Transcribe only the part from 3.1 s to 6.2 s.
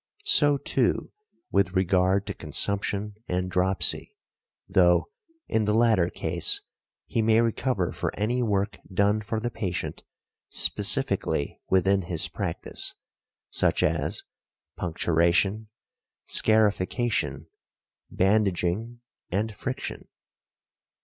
and dropsy, though, in the latter